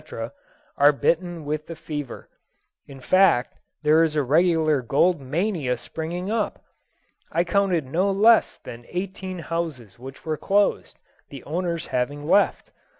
are 0.77 0.91
bitten 0.91 1.45
with 1.45 1.67
the 1.67 1.75
fever; 1.75 2.27
in 2.87 2.99
fact, 2.99 3.59
there 3.83 4.03
is 4.03 4.15
a 4.15 4.23
regular 4.23 4.81
gold 4.81 5.21
mania 5.21 5.77
springing 5.77 6.31
up. 6.31 6.63
I 7.31 7.43
counted 7.43 7.85
no 7.85 8.09
less 8.09 8.57
than 8.57 8.85
eighteen 8.89 9.37
houses 9.37 9.99
which 9.99 10.25
were 10.25 10.37
closed, 10.37 10.97
the 11.29 11.43
owners 11.43 11.85
having 11.85 12.25
left. 12.25 12.71